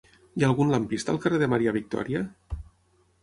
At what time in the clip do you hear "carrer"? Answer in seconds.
1.25-1.41